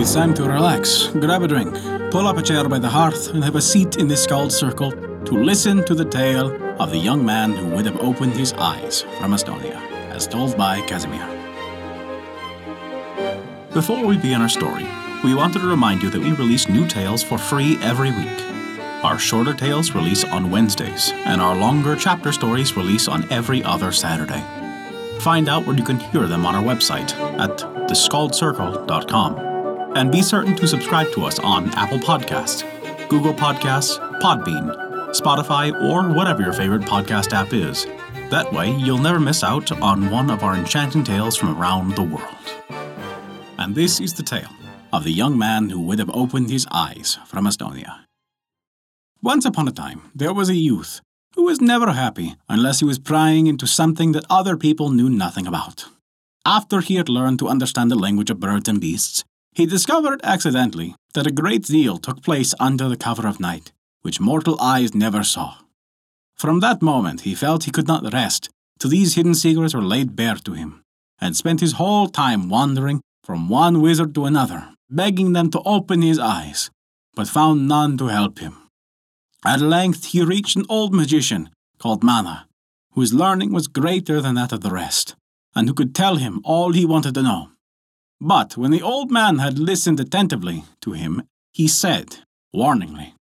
It's 0.00 0.14
time 0.14 0.32
to 0.36 0.44
relax, 0.44 1.08
grab 1.08 1.42
a 1.42 1.46
drink, 1.46 1.74
pull 2.10 2.26
up 2.26 2.38
a 2.38 2.42
chair 2.42 2.66
by 2.70 2.78
the 2.78 2.88
hearth, 2.88 3.28
and 3.34 3.44
have 3.44 3.54
a 3.56 3.60
seat 3.60 3.96
in 3.96 4.08
this 4.08 4.24
Skald's 4.24 4.56
Circle 4.56 4.92
to 4.92 5.34
listen 5.34 5.84
to 5.84 5.94
the 5.94 6.06
tale 6.06 6.50
of 6.80 6.90
the 6.90 6.96
young 6.96 7.22
man 7.22 7.52
who 7.52 7.68
would 7.76 7.84
have 7.84 8.00
opened 8.00 8.32
his 8.32 8.54
eyes 8.54 9.02
from 9.18 9.32
Estonia, 9.32 9.76
as 10.08 10.26
told 10.26 10.56
by 10.56 10.80
Casimir. 10.86 11.26
Before 13.74 14.02
we 14.02 14.16
begin 14.16 14.40
our 14.40 14.48
story, 14.48 14.88
we 15.22 15.34
wanted 15.34 15.58
to 15.58 15.68
remind 15.68 16.02
you 16.02 16.08
that 16.08 16.22
we 16.22 16.32
release 16.32 16.66
new 16.66 16.88
tales 16.88 17.22
for 17.22 17.36
free 17.36 17.76
every 17.82 18.10
week. 18.10 18.40
Our 19.04 19.18
shorter 19.18 19.52
tales 19.52 19.94
release 19.94 20.24
on 20.24 20.50
Wednesdays, 20.50 21.12
and 21.26 21.42
our 21.42 21.54
longer 21.54 21.94
chapter 21.94 22.32
stories 22.32 22.74
release 22.74 23.06
on 23.06 23.30
every 23.30 23.62
other 23.64 23.92
Saturday. 23.92 24.42
Find 25.20 25.46
out 25.46 25.66
where 25.66 25.76
you 25.76 25.84
can 25.84 26.00
hear 26.00 26.26
them 26.26 26.46
on 26.46 26.54
our 26.54 26.62
website 26.62 27.12
at 27.38 27.58
theskaldscircle.com. 27.86 29.49
And 29.94 30.12
be 30.12 30.22
certain 30.22 30.54
to 30.56 30.68
subscribe 30.68 31.10
to 31.12 31.24
us 31.24 31.38
on 31.40 31.68
Apple 31.74 31.98
Podcasts, 31.98 32.62
Google 33.08 33.34
Podcasts, 33.34 33.98
Podbean, 34.20 34.74
Spotify, 35.10 35.72
or 35.90 36.14
whatever 36.14 36.42
your 36.42 36.52
favorite 36.52 36.82
podcast 36.82 37.32
app 37.32 37.52
is. 37.52 37.86
That 38.30 38.52
way, 38.52 38.70
you'll 38.70 38.98
never 38.98 39.18
miss 39.18 39.42
out 39.42 39.72
on 39.82 40.10
one 40.10 40.30
of 40.30 40.44
our 40.44 40.54
enchanting 40.54 41.02
tales 41.02 41.36
from 41.36 41.58
around 41.58 41.96
the 41.96 42.04
world. 42.04 42.54
And 43.58 43.74
this 43.74 43.98
is 44.00 44.14
the 44.14 44.22
tale 44.22 44.50
of 44.92 45.02
the 45.02 45.12
young 45.12 45.36
man 45.36 45.70
who 45.70 45.80
would 45.80 45.98
have 45.98 46.10
opened 46.14 46.50
his 46.50 46.68
eyes 46.70 47.18
from 47.26 47.46
Estonia. 47.46 48.04
Once 49.22 49.44
upon 49.44 49.66
a 49.66 49.72
time, 49.72 50.10
there 50.14 50.32
was 50.32 50.48
a 50.48 50.54
youth 50.54 51.00
who 51.34 51.44
was 51.44 51.60
never 51.60 51.92
happy 51.92 52.36
unless 52.48 52.78
he 52.78 52.84
was 52.84 52.98
prying 52.98 53.48
into 53.48 53.66
something 53.66 54.12
that 54.12 54.24
other 54.30 54.56
people 54.56 54.90
knew 54.90 55.10
nothing 55.10 55.46
about. 55.48 55.86
After 56.46 56.80
he 56.80 56.94
had 56.94 57.08
learned 57.08 57.38
to 57.40 57.48
understand 57.48 57.90
the 57.90 57.96
language 57.96 58.30
of 58.30 58.40
birds 58.40 58.68
and 58.68 58.80
beasts, 58.80 59.24
he 59.52 59.66
discovered 59.66 60.20
accidentally 60.22 60.94
that 61.14 61.26
a 61.26 61.32
great 61.32 61.64
deal 61.64 61.98
took 61.98 62.22
place 62.22 62.54
under 62.60 62.88
the 62.88 62.96
cover 62.96 63.26
of 63.26 63.40
night, 63.40 63.72
which 64.02 64.20
mortal 64.20 64.60
eyes 64.60 64.94
never 64.94 65.24
saw. 65.24 65.56
From 66.36 66.60
that 66.60 66.80
moment, 66.80 67.22
he 67.22 67.34
felt 67.34 67.64
he 67.64 67.70
could 67.70 67.88
not 67.88 68.12
rest 68.12 68.48
till 68.78 68.90
these 68.90 69.14
hidden 69.14 69.34
secrets 69.34 69.74
were 69.74 69.82
laid 69.82 70.16
bare 70.16 70.36
to 70.36 70.52
him, 70.52 70.82
and 71.20 71.36
spent 71.36 71.60
his 71.60 71.72
whole 71.72 72.08
time 72.08 72.48
wandering 72.48 73.00
from 73.22 73.48
one 73.48 73.82
wizard 73.82 74.14
to 74.14 74.24
another, 74.24 74.70
begging 74.88 75.34
them 75.34 75.50
to 75.50 75.60
open 75.66 76.00
his 76.00 76.18
eyes, 76.18 76.70
but 77.14 77.28
found 77.28 77.68
none 77.68 77.98
to 77.98 78.06
help 78.06 78.38
him. 78.38 78.56
At 79.44 79.60
length 79.60 80.06
he 80.06 80.22
reached 80.22 80.56
an 80.56 80.66
old 80.68 80.94
magician 80.94 81.50
called 81.78 82.02
Mana, 82.02 82.46
whose 82.92 83.12
learning 83.12 83.52
was 83.52 83.68
greater 83.68 84.20
than 84.20 84.34
that 84.36 84.52
of 84.52 84.62
the 84.62 84.70
rest, 84.70 85.14
and 85.54 85.68
who 85.68 85.74
could 85.74 85.94
tell 85.94 86.16
him 86.16 86.40
all 86.44 86.72
he 86.72 86.84
wanted 86.86 87.14
to 87.14 87.22
know. 87.22 87.50
But 88.20 88.56
when 88.56 88.70
the 88.70 88.82
old 88.82 89.10
man 89.10 89.38
had 89.38 89.58
listened 89.58 89.98
attentively 90.00 90.64
to 90.82 90.92
him, 90.92 91.22
he 91.52 91.68
said, 91.68 92.18
warningly, 92.54 93.14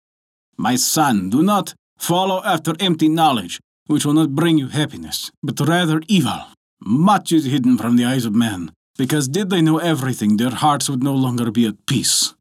My 0.57 0.77
son, 0.77 1.31
do 1.31 1.43
not 1.43 1.75
follow 1.99 2.43
after 2.45 2.75
empty 2.81 3.09
knowledge, 3.09 3.61
which 3.87 4.05
will 4.05 4.15
not 4.15 4.35
bring 4.35 4.59
you 4.59 4.69
happiness, 4.69 5.31
but 5.43 5.61
rather 5.61 6.01
evil. 6.09 6.41
Much 6.81 7.33
is 7.33 7.45
hidden 7.45 7.77
from 7.79 7.97
the 7.97 8.05
eyes 8.05 8.25
of 8.25 8.35
men, 8.35 8.73
because 8.97 9.29
did 9.29 9.51
they 9.51 9.63
know 9.63 9.79
everything, 9.79 10.37
their 10.37 10.51
hearts 10.51 10.89
would 10.89 11.03
no 11.03 11.15
longer 11.15 11.51
be 11.51 11.67
at 11.67 11.87
peace. 11.87 12.35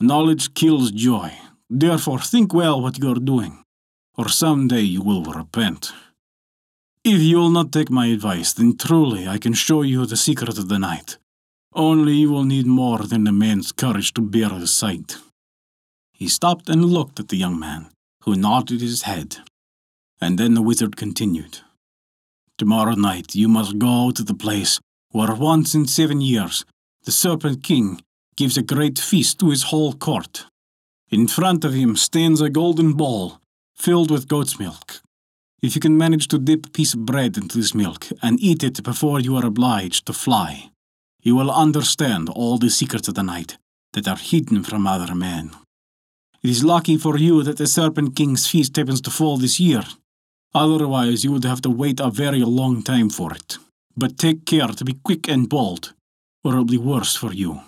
Knowledge 0.00 0.54
kills 0.54 0.90
joy, 0.90 1.32
Therefore, 1.74 2.18
think 2.18 2.52
well 2.52 2.82
what 2.82 2.98
you 2.98 3.10
are 3.10 3.18
doing, 3.18 3.64
or 4.18 4.28
some 4.28 4.68
day 4.68 4.82
you 4.82 5.00
will 5.00 5.24
repent. 5.24 5.90
If 7.02 7.22
you 7.22 7.38
will 7.38 7.48
not 7.48 7.72
take 7.72 7.90
my 7.90 8.08
advice, 8.08 8.52
then 8.52 8.76
truly 8.76 9.26
I 9.26 9.38
can 9.38 9.54
show 9.54 9.80
you 9.80 10.04
the 10.04 10.18
secret 10.18 10.58
of 10.58 10.68
the 10.68 10.78
night. 10.78 11.16
Only 11.74 12.14
you 12.14 12.30
will 12.30 12.44
need 12.44 12.66
more 12.66 12.98
than 12.98 13.26
a 13.26 13.32
man's 13.32 13.72
courage 13.72 14.12
to 14.14 14.20
bear 14.20 14.50
the 14.50 14.66
sight. 14.66 15.16
He 16.12 16.28
stopped 16.28 16.68
and 16.68 16.84
looked 16.84 17.18
at 17.18 17.28
the 17.28 17.36
young 17.36 17.58
man, 17.58 17.88
who 18.24 18.36
nodded 18.36 18.80
his 18.80 19.02
head. 19.02 19.38
And 20.20 20.38
then 20.38 20.54
the 20.54 20.62
wizard 20.62 20.96
continued. 20.96 21.60
Tomorrow 22.58 22.94
night 22.94 23.34
you 23.34 23.48
must 23.48 23.78
go 23.78 24.10
to 24.10 24.22
the 24.22 24.34
place 24.34 24.78
where 25.10 25.34
once 25.34 25.74
in 25.74 25.86
seven 25.86 26.20
years 26.20 26.64
the 27.04 27.10
Serpent 27.12 27.62
King 27.62 28.00
gives 28.36 28.56
a 28.56 28.62
great 28.62 28.98
feast 28.98 29.38
to 29.40 29.50
his 29.50 29.64
whole 29.64 29.94
court. 29.94 30.46
In 31.10 31.26
front 31.26 31.64
of 31.64 31.74
him 31.74 31.96
stands 31.96 32.40
a 32.40 32.50
golden 32.50 32.92
bowl 32.92 33.38
filled 33.74 34.10
with 34.10 34.28
goat's 34.28 34.58
milk. 34.58 35.00
If 35.62 35.74
you 35.74 35.80
can 35.80 35.96
manage 35.96 36.28
to 36.28 36.38
dip 36.38 36.66
a 36.66 36.70
piece 36.70 36.94
of 36.94 37.06
bread 37.06 37.36
into 37.36 37.56
this 37.56 37.74
milk 37.74 38.08
and 38.20 38.40
eat 38.40 38.62
it 38.62 38.82
before 38.82 39.20
you 39.20 39.36
are 39.36 39.46
obliged 39.46 40.06
to 40.06 40.12
fly, 40.12 40.71
you 41.22 41.36
will 41.36 41.50
understand 41.50 42.28
all 42.28 42.58
the 42.58 42.70
secrets 42.70 43.08
of 43.08 43.14
the 43.14 43.22
night 43.22 43.56
that 43.92 44.08
are 44.08 44.16
hidden 44.16 44.62
from 44.64 44.86
other 44.86 45.14
men. 45.14 45.52
It 46.42 46.50
is 46.50 46.64
lucky 46.64 46.96
for 46.96 47.16
you 47.16 47.42
that 47.44 47.58
the 47.58 47.66
Serpent 47.66 48.16
King's 48.16 48.48
feast 48.48 48.76
happens 48.76 49.00
to 49.02 49.10
fall 49.10 49.36
this 49.36 49.60
year. 49.60 49.84
Otherwise, 50.54 51.22
you 51.22 51.30
would 51.32 51.44
have 51.44 51.62
to 51.62 51.70
wait 51.70 52.00
a 52.00 52.10
very 52.10 52.40
long 52.40 52.82
time 52.82 53.08
for 53.08 53.32
it. 53.32 53.58
But 53.96 54.18
take 54.18 54.44
care 54.44 54.68
to 54.68 54.84
be 54.84 54.98
quick 55.04 55.28
and 55.28 55.48
bold, 55.48 55.94
or 56.42 56.54
it 56.54 56.56
will 56.56 56.64
be 56.64 56.78
worse 56.78 57.14
for 57.14 57.32
you. 57.32 57.60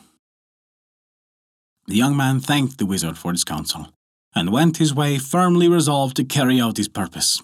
The 1.87 1.97
young 1.97 2.17
man 2.17 2.41
thanked 2.41 2.79
the 2.79 2.87
wizard 2.87 3.17
for 3.17 3.31
his 3.31 3.45
counsel, 3.45 3.89
and 4.35 4.51
went 4.51 4.79
his 4.79 4.95
way 4.95 5.19
firmly 5.19 5.69
resolved 5.69 6.17
to 6.17 6.25
carry 6.25 6.61
out 6.61 6.79
his 6.79 6.89
purpose, 6.89 7.43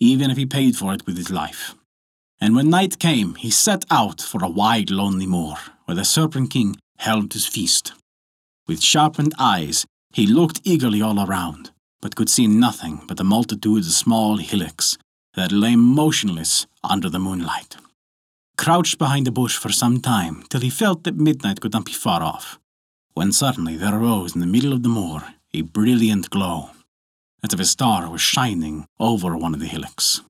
even 0.00 0.30
if 0.30 0.36
he 0.36 0.44
paid 0.44 0.76
for 0.76 0.92
it 0.92 1.06
with 1.06 1.16
his 1.16 1.30
life. 1.30 1.74
And 2.40 2.54
when 2.54 2.68
night 2.70 2.98
came, 2.98 3.34
he 3.36 3.50
set 3.50 3.84
out 3.90 4.20
for 4.20 4.44
a 4.44 4.48
wide, 4.48 4.90
lonely 4.90 5.26
moor, 5.26 5.56
where 5.86 5.94
the 5.94 6.04
Serpent 6.04 6.50
King 6.50 6.76
held 6.98 7.32
his 7.32 7.46
feast. 7.46 7.92
With 8.66 8.82
sharpened 8.82 9.34
eyes, 9.38 9.86
he 10.12 10.26
looked 10.26 10.60
eagerly 10.64 11.00
all 11.00 11.24
around, 11.26 11.70
but 12.00 12.16
could 12.16 12.28
see 12.28 12.46
nothing 12.46 13.02
but 13.06 13.16
the 13.16 13.24
multitudes 13.24 13.86
of 13.86 13.94
small 13.94 14.36
hillocks 14.36 14.98
that 15.34 15.52
lay 15.52 15.76
motionless 15.76 16.66
under 16.82 17.08
the 17.08 17.18
moonlight. 17.18 17.76
Crouched 18.56 18.98
behind 18.98 19.28
a 19.28 19.30
bush 19.30 19.56
for 19.56 19.70
some 19.70 20.00
time, 20.00 20.42
till 20.48 20.60
he 20.60 20.70
felt 20.70 21.04
that 21.04 21.16
midnight 21.16 21.60
could 21.60 21.72
not 21.72 21.84
be 21.84 21.92
far 21.92 22.22
off, 22.22 22.58
when 23.14 23.32
suddenly 23.32 23.76
there 23.76 23.94
arose 23.94 24.34
in 24.34 24.40
the 24.40 24.46
middle 24.46 24.72
of 24.72 24.82
the 24.82 24.88
moor 24.88 25.22
a 25.52 25.62
brilliant 25.62 26.30
glow, 26.30 26.70
as 27.42 27.52
if 27.52 27.60
a 27.60 27.64
star 27.64 28.10
was 28.10 28.20
shining 28.20 28.86
over 28.98 29.36
one 29.36 29.54
of 29.54 29.60
the 29.60 29.66
hillocks. 29.66 30.22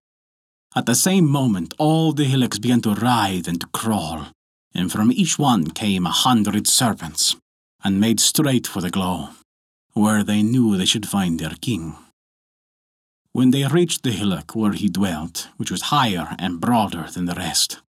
At 0.77 0.85
the 0.85 0.95
same 0.95 1.27
moment, 1.27 1.73
all 1.79 2.13
the 2.13 2.27
hillocks 2.27 2.59
began 2.59 2.83
to 2.83 2.95
writhe 2.95 3.49
and 3.49 3.59
to 3.63 3.67
crawl, 3.69 4.27
and 4.75 4.93
from 4.93 5.11
each 5.11 5.39
one 5.39 5.71
came 5.71 6.05
a 6.05 6.11
hundred 6.11 6.67
serpents, 6.67 7.35
and 7.83 7.99
made 7.99 8.21
straight 8.21 8.67
for 8.67 8.83
the 8.83 8.91
glow, 8.91 9.31
where 9.95 10.23
they 10.23 10.43
knew 10.43 10.77
they 10.77 10.85
should 10.85 11.09
find 11.09 11.41
their 11.41 11.55
king. 11.63 11.97
When 13.33 13.53
they 13.53 13.67
reached 13.67 14.03
the 14.03 14.13
hillock 14.13 14.55
where 14.55 14.73
he 14.73 14.91
dwelt, 14.91 15.49
which 15.57 15.71
was 15.71 15.89
higher 15.89 16.37
and 16.39 16.61
broader 16.61 17.07
than 17.11 17.25
the 17.25 17.35
rest, 17.35 17.81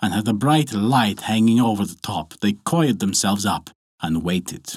and 0.00 0.14
had 0.14 0.28
a 0.28 0.32
bright 0.32 0.72
light 0.72 1.22
hanging 1.22 1.60
over 1.60 1.84
the 1.84 1.98
top, 2.00 2.34
they 2.40 2.52
coiled 2.64 3.00
themselves 3.00 3.44
up 3.44 3.70
and 4.00 4.22
waited. 4.22 4.74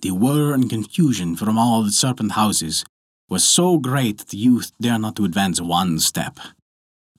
The 0.00 0.10
whir 0.10 0.52
and 0.52 0.68
confusion 0.68 1.36
from 1.36 1.56
all 1.56 1.82
the 1.82 1.90
serpent 1.90 2.32
houses 2.32 2.84
was 3.30 3.44
so 3.44 3.78
great 3.78 4.18
that 4.18 4.28
the 4.28 4.36
youth 4.36 4.72
dared 4.78 5.00
not 5.00 5.16
to 5.16 5.24
advance 5.24 5.58
one 5.58 5.98
step, 6.00 6.38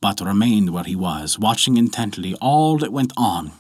but 0.02 0.22
remained 0.22 0.72
where 0.72 0.84
he 0.84 0.96
was, 0.96 1.40
watching 1.40 1.78
intently 1.78 2.36
all 2.36 2.78
that 2.78 2.92
went 2.92 3.14
on. 3.18 3.52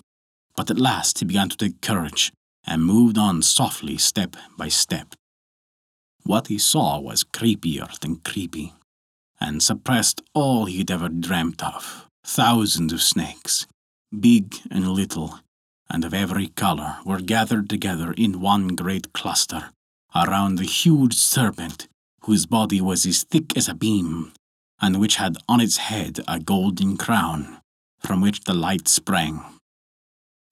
But 0.56 0.72
at 0.72 0.80
last 0.80 1.20
he 1.20 1.26
began 1.26 1.50
to 1.50 1.58
take 1.58 1.82
courage 1.82 2.32
and 2.66 2.84
moved 2.84 3.18
on 3.18 3.42
softly, 3.42 3.98
step 3.98 4.36
by 4.58 4.68
step. 4.68 5.14
What 6.24 6.48
he 6.48 6.58
saw 6.58 7.00
was 7.00 7.24
creepier 7.24 7.98
than 8.00 8.18
creepy, 8.18 8.74
and 9.40 9.64
suppressed 9.64 10.22
all 10.34 10.66
he 10.66 10.80
had 10.80 10.92
ever 10.92 11.10
dreamt 11.10 11.64
of 11.64 12.08
thousands 12.26 12.92
of 12.92 13.02
snakes, 13.02 13.66
big 14.18 14.58
and 14.70 14.90
little, 14.90 15.40
and 15.90 16.04
of 16.04 16.14
every 16.14 16.48
color 16.48 16.98
were 17.06 17.22
gathered 17.22 17.70
together 17.70 18.14
in 18.18 18.42
one 18.42 18.70
great 18.70 19.14
cluster 19.14 19.70
around 20.14 20.56
the 20.56 20.66
huge 20.66 21.14
serpent 21.14 21.88
whose 22.24 22.46
body 22.46 22.82
was 22.82 23.06
as 23.06 23.24
thick 23.24 23.56
as 23.56 23.70
a 23.70 23.74
beam 23.74 24.34
and 24.82 25.00
which 25.00 25.16
had 25.16 25.38
on 25.48 25.60
its 25.60 25.78
head 25.78 26.20
a 26.28 26.40
golden 26.40 26.98
crown 26.98 27.60
from 28.00 28.22
which 28.22 28.44
the 28.44 28.54
light 28.54 28.88
sprang. 28.88 29.44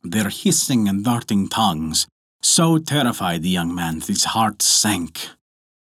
Their 0.03 0.29
hissing 0.29 0.87
and 0.87 1.03
darting 1.03 1.47
tongues 1.47 2.07
so 2.41 2.77
terrified 2.77 3.41
the 3.41 3.49
young 3.49 3.73
man 3.73 3.99
that 3.99 4.07
his 4.07 4.25
heart 4.25 4.61
sank, 4.61 5.29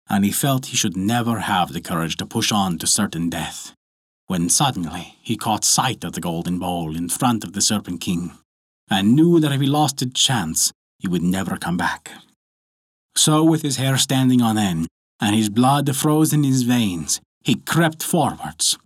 and 0.09 0.25
he 0.25 0.31
felt 0.31 0.67
he 0.67 0.77
should 0.77 0.97
never 0.97 1.39
have 1.39 1.73
the 1.73 1.81
courage 1.81 2.17
to 2.17 2.25
push 2.25 2.51
on 2.51 2.77
to 2.79 2.87
certain 2.87 3.29
death, 3.29 3.73
when 4.27 4.49
suddenly 4.49 5.15
he 5.21 5.35
caught 5.35 5.63
sight 5.63 6.03
of 6.03 6.13
the 6.13 6.21
golden 6.21 6.57
bowl 6.57 6.95
in 6.95 7.09
front 7.09 7.43
of 7.43 7.53
the 7.53 7.61
Serpent 7.61 8.01
King 8.01 8.31
and 8.89 9.15
knew 9.15 9.39
that 9.39 9.51
if 9.51 9.61
he 9.61 9.67
lost 9.67 10.01
a 10.01 10.09
chance, 10.09 10.71
he 10.99 11.07
would 11.07 11.21
never 11.21 11.57
come 11.57 11.77
back. 11.77 12.11
So, 13.15 13.43
with 13.43 13.61
his 13.61 13.77
hair 13.77 13.97
standing 13.97 14.41
on 14.41 14.57
end 14.57 14.87
and 15.19 15.35
his 15.35 15.49
blood 15.49 15.95
frozen 15.95 16.45
in 16.45 16.51
his 16.51 16.63
veins, 16.63 17.19
he 17.47 17.55
crept 17.55 18.03
forwards. 18.03 18.77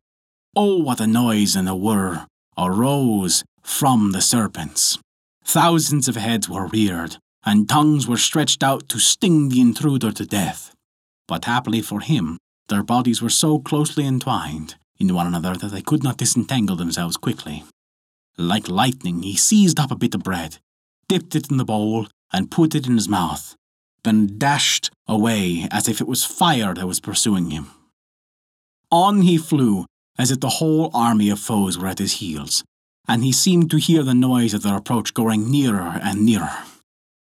Oh, 0.55 0.77
what 0.77 1.01
a 1.01 1.07
noise 1.07 1.55
and 1.55 1.67
a 1.67 1.73
whir 1.75 2.27
arose 2.55 3.43
from 3.63 4.11
the 4.11 4.21
serpents! 4.21 4.99
Thousands 5.43 6.07
of 6.07 6.15
heads 6.15 6.47
were 6.47 6.67
reared, 6.67 7.17
and 7.43 7.67
tongues 7.67 8.07
were 8.07 8.17
stretched 8.17 8.61
out 8.61 8.87
to 8.89 8.99
sting 8.99 9.49
the 9.49 9.61
intruder 9.61 10.11
to 10.11 10.27
death. 10.27 10.75
But 11.27 11.45
happily 11.45 11.81
for 11.81 12.01
him, 12.01 12.37
their 12.69 12.83
bodies 12.83 13.19
were 13.19 13.31
so 13.31 13.57
closely 13.57 14.05
entwined 14.05 14.75
in 14.99 15.15
one 15.15 15.25
another 15.25 15.55
that 15.55 15.71
they 15.71 15.81
could 15.81 16.03
not 16.03 16.17
disentangle 16.17 16.75
themselves 16.75 17.17
quickly. 17.17 17.63
Like 18.37 18.69
lightning, 18.69 19.23
he 19.23 19.35
seized 19.35 19.79
up 19.79 19.89
a 19.89 19.95
bit 20.03 20.13
of 20.13 20.21
bread, 20.21 20.59
dipped 21.07 21.35
it 21.35 21.49
in 21.49 21.57
the 21.57 21.65
bowl, 21.65 22.09
and 22.31 22.51
put 22.51 22.75
it 22.75 22.85
in 22.85 22.93
his 22.93 23.09
mouth, 23.09 23.55
then 24.03 24.37
dashed 24.37 24.91
away 25.07 25.67
as 25.71 25.89
if 25.89 25.99
it 25.99 26.07
was 26.07 26.23
fire 26.23 26.75
that 26.75 26.85
was 26.85 26.99
pursuing 26.99 27.49
him. 27.49 27.71
On 28.91 29.21
he 29.21 29.37
flew, 29.37 29.85
as 30.17 30.31
if 30.31 30.39
the 30.39 30.49
whole 30.49 30.91
army 30.93 31.29
of 31.29 31.39
foes 31.39 31.77
were 31.77 31.87
at 31.87 31.99
his 31.99 32.13
heels, 32.13 32.63
and 33.07 33.23
he 33.23 33.31
seemed 33.31 33.71
to 33.71 33.77
hear 33.77 34.03
the 34.03 34.13
noise 34.13 34.53
of 34.53 34.63
their 34.63 34.75
approach 34.75 35.13
growing 35.13 35.49
nearer 35.49 35.99
and 36.03 36.25
nearer. 36.25 36.57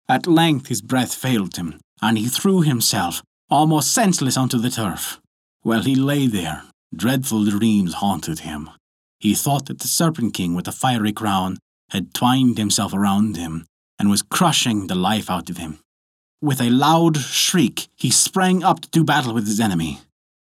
At 0.08 0.28
length 0.28 0.68
his 0.68 0.82
breath 0.82 1.14
failed 1.14 1.58
him, 1.58 1.80
and 2.02 2.18
he 2.18 2.28
threw 2.28 2.62
himself, 2.62 3.22
almost 3.50 3.92
senseless, 3.92 4.38
onto 4.38 4.58
the 4.58 4.70
turf. 4.70 5.20
While 5.62 5.84
he 5.84 5.96
lay 5.96 6.28
there, 6.28 6.64
dreadful 6.96 7.44
dreams 7.46 7.96
haunted 7.96 8.40
him. 8.40 8.70
He 9.20 9.36
thought 9.36 9.66
that 9.66 9.80
the 9.80 9.88
Serpent 9.88 10.34
King 10.34 10.56
with 10.56 10.66
the 10.66 10.72
fiery 10.72 11.12
crown 11.12 11.58
had 11.90 12.14
twined 12.14 12.58
himself 12.58 12.94
around 12.94 13.36
him 13.36 13.66
and 14.00 14.10
was 14.10 14.22
crushing 14.22 14.88
the 14.88 14.96
life 14.96 15.30
out 15.30 15.50
of 15.50 15.58
him. 15.58 15.80
With 16.42 16.62
a 16.62 16.70
loud 16.70 17.18
shriek, 17.18 17.88
he 17.96 18.12
sprang 18.12 18.64
up 18.64 18.82
to 18.82 18.90
do 18.90 19.04
battle 19.04 19.34
with 19.34 19.48
his 19.48 19.60
enemy, 19.60 20.00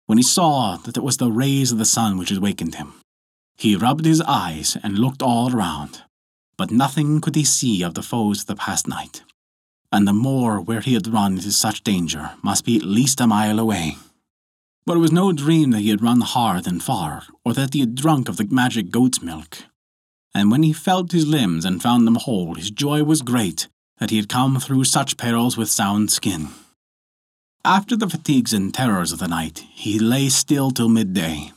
when 0.06 0.18
he 0.18 0.24
saw 0.24 0.78
that 0.78 0.98
it 0.98 1.04
was 1.04 1.18
the 1.18 1.32
rays 1.32 1.72
of 1.72 1.78
the 1.78 1.86
sun 1.86 2.18
which 2.18 2.30
had 2.30 2.40
wakened 2.40 2.76
him. 2.76 2.94
He 3.58 3.76
rubbed 3.76 4.06
his 4.06 4.22
eyes 4.22 4.78
and 4.84 5.00
looked 5.00 5.22
all 5.22 5.54
around, 5.56 6.04
but 6.58 6.72
nothing 6.72 7.22
could 7.22 7.36
he 7.36 7.44
see 7.44 7.84
of 7.84 7.94
the 7.94 8.04
foes 8.04 8.42
of 8.42 8.48
the 8.48 8.56
past 8.56 8.88
night, 8.88 9.24
and 9.92 10.08
the 10.08 10.14
moor 10.14 10.60
where 10.60 10.82
he 10.82 10.94
had 10.94 11.08
run 11.08 11.34
into 11.34 11.52
such 11.52 11.84
danger 11.84 12.32
must 12.42 12.66
be 12.66 12.76
at 12.78 12.84
least 12.84 13.22
a 13.22 13.28
mile 13.28 13.60
away. 13.60 13.98
But 14.86 14.98
it 14.98 15.00
was 15.00 15.12
no 15.12 15.32
dream 15.32 15.72
that 15.72 15.80
he 15.80 15.90
had 15.90 16.04
run 16.04 16.22
hard 16.22 16.68
and 16.68 16.84
far, 16.84 17.24
or 17.44 17.54
that 17.54 17.74
he 17.74 17.80
had 17.80 17.96
drunk 17.96 18.30
of 18.30 18.38
the 18.38 18.46
magic 18.46 18.92
goat's 18.92 19.22
milk. 19.22 19.64
And 20.36 20.52
when 20.52 20.64
he 20.64 20.74
felt 20.74 21.12
his 21.12 21.26
limbs 21.26 21.66
and 21.66 21.82
found 21.82 22.06
them 22.06 22.16
whole, 22.16 22.56
his 22.56 22.70
joy 22.70 23.04
was 23.04 23.22
great 23.22 23.68
that 24.00 24.10
he 24.10 24.18
had 24.18 24.30
come 24.30 24.60
through 24.60 24.84
such 24.84 25.18
perils 25.18 25.58
with 25.58 25.70
sound 25.70 26.12
skin. 26.12 26.50
After 27.66 27.98
the 27.98 28.10
fatigues 28.10 28.54
and 28.54 28.74
terrors 28.74 29.12
of 29.12 29.20
the 29.20 29.28
night, 29.28 29.66
he 29.74 30.00
lay 30.00 30.30
still 30.30 30.72
till 30.72 30.88
midday. 30.88 31.52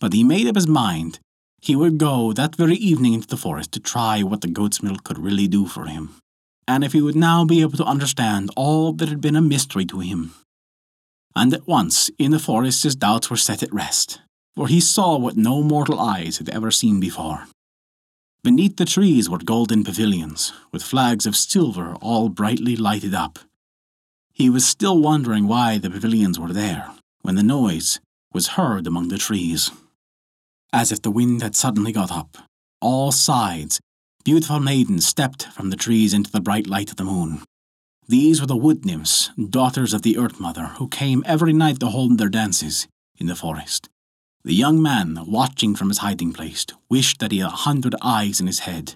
But 0.00 0.14
he 0.14 0.24
made 0.24 0.46
up 0.46 0.54
his 0.54 0.66
mind 0.66 1.18
he 1.60 1.76
would 1.76 1.98
go 1.98 2.32
that 2.32 2.56
very 2.56 2.76
evening 2.76 3.12
into 3.12 3.26
the 3.26 3.36
forest 3.36 3.72
to 3.72 3.80
try 3.80 4.22
what 4.22 4.40
the 4.40 4.48
goat's 4.48 4.82
milk 4.82 5.04
could 5.04 5.18
really 5.18 5.48
do 5.48 5.66
for 5.66 5.86
him, 5.86 6.14
and 6.66 6.84
if 6.84 6.92
he 6.92 7.02
would 7.02 7.16
now 7.16 7.44
be 7.44 7.60
able 7.60 7.76
to 7.76 7.84
understand 7.84 8.50
all 8.56 8.92
that 8.94 9.08
had 9.10 9.20
been 9.20 9.36
a 9.36 9.42
mystery 9.42 9.84
to 9.86 9.98
him 9.98 10.32
and 11.38 11.54
at 11.54 11.68
once 11.68 12.10
in 12.18 12.32
the 12.32 12.38
forest 12.38 12.82
his 12.82 12.96
doubts 12.96 13.30
were 13.30 13.36
set 13.36 13.62
at 13.62 13.72
rest, 13.72 14.20
for 14.56 14.66
he 14.66 14.80
saw 14.80 15.16
what 15.16 15.36
no 15.36 15.62
mortal 15.62 16.00
eyes 16.00 16.38
had 16.38 16.48
ever 16.48 16.70
seen 16.70 16.98
before. 16.98 17.46
Beneath 18.42 18.76
the 18.76 18.84
trees 18.84 19.30
were 19.30 19.38
golden 19.38 19.84
pavilions, 19.84 20.52
with 20.72 20.82
flags 20.82 21.26
of 21.26 21.36
silver 21.36 21.94
all 22.00 22.28
brightly 22.28 22.74
lighted 22.74 23.14
up. 23.14 23.38
He 24.38 24.48
was 24.48 24.64
still 24.64 25.00
wondering 25.00 25.48
why 25.48 25.78
the 25.78 25.90
pavilions 25.90 26.38
were 26.38 26.52
there, 26.52 26.92
when 27.22 27.34
the 27.34 27.42
noise 27.42 27.98
was 28.32 28.54
heard 28.56 28.86
among 28.86 29.08
the 29.08 29.18
trees. 29.18 29.72
As 30.72 30.92
if 30.92 31.02
the 31.02 31.10
wind 31.10 31.42
had 31.42 31.56
suddenly 31.56 31.90
got 31.90 32.12
up, 32.12 32.38
all 32.80 33.10
sides, 33.10 33.80
beautiful 34.24 34.60
maidens 34.60 35.04
stepped 35.04 35.42
from 35.48 35.70
the 35.70 35.76
trees 35.76 36.14
into 36.14 36.30
the 36.30 36.40
bright 36.40 36.68
light 36.68 36.90
of 36.90 36.96
the 36.96 37.04
moon, 37.04 37.42
these 38.06 38.40
were 38.40 38.46
the 38.46 38.56
wood 38.56 38.86
nymphs, 38.86 39.30
daughters 39.50 39.92
of 39.92 40.02
the 40.02 40.16
Earth 40.16 40.38
Mother, 40.38 40.66
who 40.78 40.88
came 40.88 41.24
every 41.26 41.52
night 41.52 41.80
to 41.80 41.88
hold 41.88 42.16
their 42.16 42.30
dances 42.30 42.86
in 43.18 43.26
the 43.26 43.34
forest. 43.34 43.88
The 44.44 44.54
young 44.54 44.80
man, 44.80 45.18
watching 45.26 45.74
from 45.74 45.88
his 45.88 45.98
hiding 45.98 46.32
place, 46.32 46.64
wished 46.88 47.18
that 47.18 47.32
he 47.32 47.38
had 47.40 47.48
a 47.48 47.66
hundred 47.66 47.96
eyes 48.00 48.40
in 48.40 48.46
his 48.46 48.60
head, 48.60 48.94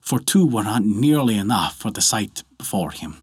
for 0.00 0.20
two 0.20 0.46
were 0.46 0.62
not 0.62 0.84
nearly 0.84 1.36
enough 1.36 1.76
for 1.76 1.90
the 1.90 2.02
sight 2.02 2.44
before 2.58 2.92
him. 2.92 3.20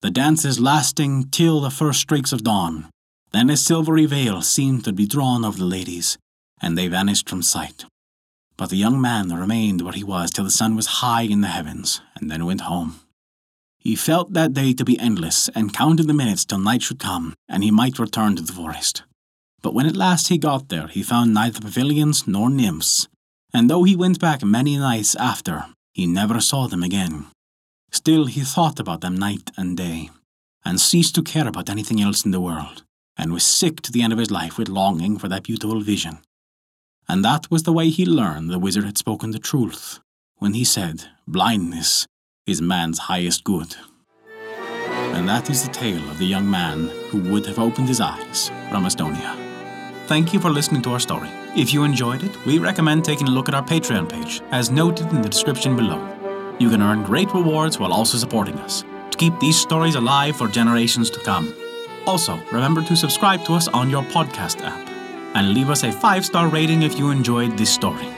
The 0.00 0.10
dances 0.10 0.60
lasting 0.60 1.30
till 1.30 1.60
the 1.60 1.70
first 1.70 2.00
streaks 2.00 2.32
of 2.32 2.44
dawn. 2.44 2.88
Then 3.32 3.50
a 3.50 3.56
silvery 3.56 4.06
veil 4.06 4.42
seemed 4.42 4.84
to 4.84 4.92
be 4.92 5.06
drawn 5.06 5.44
over 5.44 5.58
the 5.58 5.64
ladies, 5.64 6.16
and 6.62 6.78
they 6.78 6.86
vanished 6.86 7.28
from 7.28 7.42
sight. 7.42 7.84
But 8.56 8.70
the 8.70 8.76
young 8.76 9.00
man 9.00 9.28
remained 9.28 9.82
where 9.82 9.92
he 9.92 10.04
was 10.04 10.30
till 10.30 10.44
the 10.44 10.50
sun 10.50 10.76
was 10.76 11.00
high 11.02 11.22
in 11.22 11.40
the 11.40 11.48
heavens, 11.48 12.00
and 12.16 12.30
then 12.30 12.46
went 12.46 12.62
home. 12.62 13.00
He 13.78 13.96
felt 13.96 14.34
that 14.34 14.52
day 14.52 14.72
to 14.74 14.84
be 14.84 14.98
endless, 15.00 15.48
and 15.48 15.74
counted 15.74 16.06
the 16.06 16.14
minutes 16.14 16.44
till 16.44 16.58
night 16.58 16.82
should 16.82 17.00
come, 17.00 17.34
and 17.48 17.64
he 17.64 17.70
might 17.70 17.98
return 17.98 18.36
to 18.36 18.42
the 18.42 18.52
forest. 18.52 19.02
But 19.62 19.74
when 19.74 19.86
at 19.86 19.96
last 19.96 20.28
he 20.28 20.38
got 20.38 20.68
there, 20.68 20.86
he 20.86 21.02
found 21.02 21.34
neither 21.34 21.60
pavilions 21.60 22.26
nor 22.26 22.50
nymphs, 22.50 23.08
and 23.52 23.68
though 23.68 23.82
he 23.82 23.96
went 23.96 24.20
back 24.20 24.44
many 24.44 24.76
nights 24.76 25.16
after, 25.16 25.66
he 25.92 26.06
never 26.06 26.40
saw 26.40 26.68
them 26.68 26.84
again. 26.84 27.26
Still 27.90 28.26
he 28.26 28.40
thought 28.40 28.78
about 28.78 29.00
them 29.00 29.16
night 29.16 29.50
and 29.56 29.76
day, 29.76 30.10
and 30.64 30.80
ceased 30.80 31.14
to 31.14 31.22
care 31.22 31.48
about 31.48 31.70
anything 31.70 32.00
else 32.00 32.24
in 32.24 32.30
the 32.30 32.40
world, 32.40 32.84
and 33.16 33.32
was 33.32 33.44
sick 33.44 33.80
to 33.82 33.92
the 33.92 34.02
end 34.02 34.12
of 34.12 34.18
his 34.18 34.30
life 34.30 34.58
with 34.58 34.68
longing 34.68 35.18
for 35.18 35.28
that 35.28 35.44
beautiful 35.44 35.80
vision. 35.80 36.18
And 37.08 37.24
that 37.24 37.50
was 37.50 37.62
the 37.62 37.72
way 37.72 37.88
he 37.88 38.04
learned 38.04 38.50
the 38.50 38.58
wizard 38.58 38.84
had 38.84 38.98
spoken 38.98 39.30
the 39.30 39.38
truth, 39.38 40.00
when 40.36 40.54
he 40.54 40.64
said, 40.64 41.04
Blindness 41.26 42.06
is 42.46 42.60
man's 42.60 42.98
highest 42.98 43.44
good. 43.44 43.74
And 45.14 45.28
that 45.28 45.50
is 45.50 45.64
the 45.66 45.72
tale 45.72 46.08
of 46.10 46.18
the 46.18 46.26
young 46.26 46.48
man 46.48 46.88
who 47.10 47.20
would 47.30 47.46
have 47.46 47.58
opened 47.58 47.88
his 47.88 48.00
eyes 48.00 48.50
from 48.70 48.84
Estonia. 48.84 49.36
Thank 50.06 50.32
you 50.32 50.40
for 50.40 50.50
listening 50.50 50.82
to 50.82 50.90
our 50.90 51.00
story. 51.00 51.28
If 51.56 51.74
you 51.74 51.84
enjoyed 51.84 52.22
it, 52.22 52.46
we 52.46 52.58
recommend 52.58 53.04
taking 53.04 53.28
a 53.28 53.30
look 53.30 53.48
at 53.48 53.54
our 53.54 53.64
Patreon 53.64 54.08
page, 54.08 54.42
as 54.50 54.70
noted 54.70 55.06
in 55.08 55.22
the 55.22 55.28
description 55.28 55.76
below. 55.76 56.17
You 56.58 56.70
can 56.70 56.82
earn 56.82 57.04
great 57.04 57.32
rewards 57.32 57.78
while 57.78 57.92
also 57.92 58.18
supporting 58.18 58.54
us 58.58 58.84
to 59.10 59.18
keep 59.18 59.38
these 59.38 59.58
stories 59.58 59.94
alive 59.94 60.36
for 60.36 60.48
generations 60.48 61.08
to 61.10 61.20
come. 61.20 61.54
Also, 62.06 62.38
remember 62.50 62.82
to 62.82 62.96
subscribe 62.96 63.44
to 63.44 63.54
us 63.54 63.68
on 63.68 63.90
your 63.90 64.02
podcast 64.02 64.62
app 64.62 64.88
and 65.36 65.54
leave 65.54 65.70
us 65.70 65.84
a 65.84 65.92
five 65.92 66.24
star 66.24 66.48
rating 66.48 66.82
if 66.82 66.98
you 66.98 67.10
enjoyed 67.10 67.56
this 67.56 67.72
story. 67.72 68.08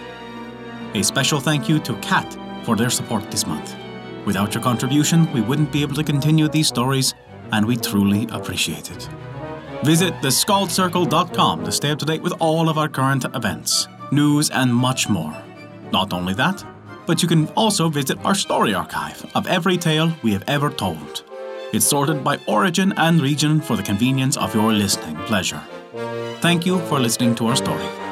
A 0.94 1.02
special 1.02 1.38
thank 1.38 1.68
you 1.68 1.78
to 1.80 1.94
Kat 1.96 2.36
for 2.64 2.76
their 2.76 2.90
support 2.90 3.30
this 3.30 3.46
month. 3.46 3.76
Without 4.26 4.54
your 4.54 4.62
contribution, 4.62 5.30
we 5.32 5.40
wouldn't 5.40 5.72
be 5.72 5.82
able 5.82 5.94
to 5.94 6.04
continue 6.04 6.48
these 6.48 6.68
stories, 6.68 7.14
and 7.52 7.66
we 7.66 7.76
truly 7.76 8.26
appreciate 8.30 8.90
it. 8.90 9.08
Visit 9.82 10.14
theskaldscircle.com 10.14 11.64
to 11.64 11.72
stay 11.72 11.90
up 11.90 11.98
to 11.98 12.04
date 12.04 12.22
with 12.22 12.34
all 12.38 12.68
of 12.68 12.78
our 12.78 12.88
current 12.88 13.24
events, 13.34 13.88
news, 14.12 14.50
and 14.50 14.74
much 14.74 15.08
more. 15.08 15.34
Not 15.92 16.12
only 16.12 16.34
that, 16.34 16.64
but 17.10 17.22
you 17.22 17.26
can 17.26 17.48
also 17.56 17.88
visit 17.88 18.24
our 18.24 18.36
story 18.36 18.72
archive 18.72 19.28
of 19.34 19.44
every 19.48 19.76
tale 19.76 20.12
we 20.22 20.30
have 20.30 20.44
ever 20.46 20.70
told. 20.70 21.24
It's 21.72 21.84
sorted 21.84 22.22
by 22.22 22.38
origin 22.46 22.94
and 22.96 23.20
region 23.20 23.60
for 23.60 23.74
the 23.74 23.82
convenience 23.82 24.36
of 24.36 24.54
your 24.54 24.72
listening 24.72 25.16
pleasure. 25.26 25.60
Thank 26.40 26.66
you 26.66 26.78
for 26.86 27.00
listening 27.00 27.34
to 27.34 27.48
our 27.48 27.56
story. 27.56 28.09